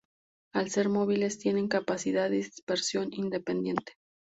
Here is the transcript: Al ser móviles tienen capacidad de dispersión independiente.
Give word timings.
Al 0.55 0.71
ser 0.71 0.89
móviles 0.89 1.37
tienen 1.37 1.67
capacidad 1.67 2.27
de 2.27 2.37
dispersión 2.37 3.09
independiente. 3.13 3.93